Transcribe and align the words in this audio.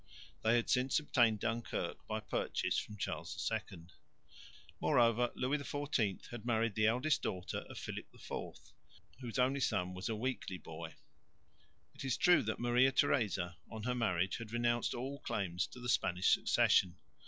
They 0.41 0.55
had 0.55 0.67
since 0.67 0.97
obtained 0.97 1.41
Dunkirk 1.41 2.07
by 2.07 2.21
purchase 2.21 2.75
from 2.75 2.97
Charles 2.97 3.51
II. 3.71 3.83
Moreover 4.79 5.31
Louis 5.35 5.59
XIV 5.59 6.27
had 6.29 6.43
married 6.43 6.73
the 6.73 6.87
eldest 6.87 7.21
daughter 7.21 7.59
of 7.69 7.77
Philip 7.77 8.07
IV, 8.11 8.55
whose 9.19 9.37
only 9.37 9.59
son 9.59 9.93
was 9.93 10.09
a 10.09 10.15
weakly 10.15 10.57
boy. 10.57 10.95
It 11.93 12.03
is 12.03 12.17
true 12.17 12.41
that 12.41 12.57
Maria 12.59 12.91
Theresa, 12.91 13.57
on 13.69 13.83
her 13.83 13.93
marriage, 13.93 14.37
had 14.37 14.51
renounced 14.51 14.95
all 14.95 15.19
claims 15.19 15.67
to 15.67 15.79
the 15.79 15.87
Spanish 15.87 16.29
succession. 16.33 16.95